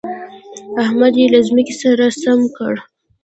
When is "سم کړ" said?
2.21-2.73